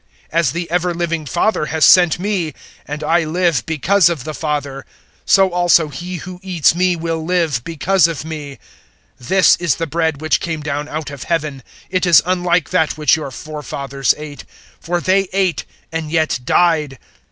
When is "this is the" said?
9.27-9.85